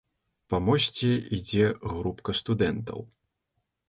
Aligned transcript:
Па 0.53 0.59
мосце 0.67 1.09
ідзе 1.37 1.67
групка 1.91 2.35
студэнтаў. 2.39 2.99